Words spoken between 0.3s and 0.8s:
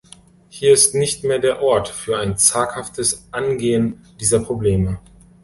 Hier